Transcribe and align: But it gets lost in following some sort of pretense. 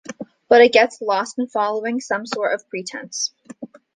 But 0.49 0.61
it 0.63 0.73
gets 0.73 0.99
lost 0.99 1.37
in 1.37 1.45
following 1.45 1.99
some 2.01 2.25
sort 2.25 2.55
of 2.55 2.67
pretense. 2.69 3.35